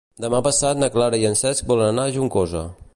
Demà 0.23 0.37
passat 0.47 0.79
na 0.83 0.89
Clara 0.97 1.21
i 1.25 1.29
en 1.31 1.39
Cesc 1.43 1.71
volen 1.73 1.93
anar 1.93 2.09
a 2.09 2.17
Juncosa. 2.19 2.67